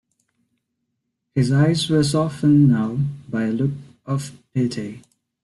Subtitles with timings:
[1.35, 2.97] His eyes were softened now
[3.29, 3.69] by a look
[4.03, 5.03] of pity.